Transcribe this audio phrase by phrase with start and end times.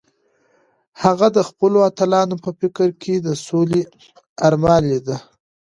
[1.03, 3.81] هغه د خپلو اتلانو په فکر کې د سولې
[4.47, 5.17] ارمان لیده.